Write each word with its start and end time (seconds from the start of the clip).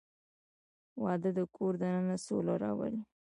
•واده 1.03 1.29
د 1.37 1.39
کور 1.55 1.73
دننه 1.81 2.17
سوله 2.25 2.53
راولي. 2.63 3.01